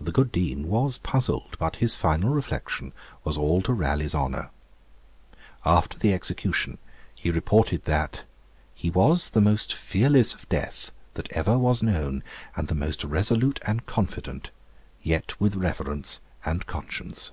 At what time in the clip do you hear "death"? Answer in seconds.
10.48-10.90